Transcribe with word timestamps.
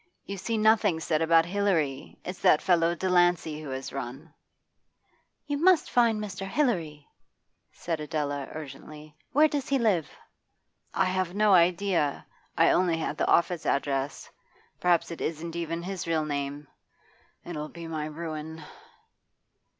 You 0.25 0.35
see, 0.35 0.57
nothing's 0.57 1.03
said 1.03 1.21
about 1.21 1.45
Hilary. 1.45 2.17
It's 2.25 2.39
that 2.39 2.59
fellow 2.59 2.95
Delancey 2.95 3.61
who 3.61 3.69
has 3.69 3.93
run.' 3.93 4.33
'You 5.45 5.59
must 5.59 5.91
find 5.91 6.19
Mr. 6.19 6.47
Hilary,' 6.47 7.07
said 7.71 7.99
Adela 7.99 8.47
urgently. 8.51 9.15
'Where 9.31 9.47
does 9.47 9.69
he 9.69 9.77
live?' 9.77 10.09
'I 10.95 11.05
have 11.05 11.35
no 11.35 11.53
idea. 11.53 12.25
I 12.57 12.71
only 12.71 12.97
had 12.97 13.15
the 13.19 13.27
office 13.27 13.63
address. 13.67 14.27
Perhaps 14.79 15.11
it 15.11 15.21
isn't 15.21 15.55
even 15.55 15.83
his 15.83 16.07
real 16.07 16.25
name. 16.25 16.67
It'll 17.45 17.69
be 17.69 17.87
my 17.87 18.05
ruin. 18.07 18.63